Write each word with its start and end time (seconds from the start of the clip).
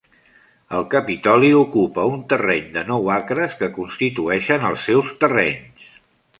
El 0.77 0.85
capitoli 0.93 1.51
ocupa 1.57 2.07
un 2.13 2.23
terreny 2.33 2.73
de 2.79 2.85
nou 2.89 3.07
acres 3.19 3.55
que 3.63 3.71
constitueixen 3.79 4.69
els 4.73 4.91
seus 4.91 5.17
terrenys. 5.25 5.89